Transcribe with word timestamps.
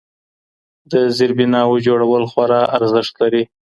د 0.91 0.93
زیربناوو 1.17 1.83
جوړول 1.87 2.23
خورا 2.31 2.61
ارزښت 2.77 3.13
لري. 3.21 3.43